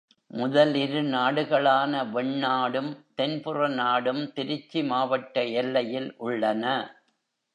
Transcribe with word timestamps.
முதல் 0.31 0.75
இரு 0.75 1.01
நாடுகளான 1.05 1.91
வெண்ணாடும், 2.13 2.89
தென்புற 3.15 3.67
நாடும் 3.73 4.23
திருச்சி 4.33 4.81
மாவட்ட 4.83 5.43
எல்லையில் 5.53 6.09
உள்ளன. 6.17 6.65